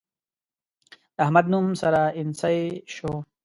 [1.15, 2.59] د احمد نوم سره اينڅۍ
[2.93, 3.11] شو.